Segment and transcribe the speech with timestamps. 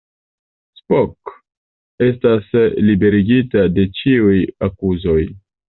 [0.79, 1.33] Spock
[2.07, 2.49] estas
[2.89, 4.37] liberigita de ĉiuj
[4.71, 5.21] akuzoj.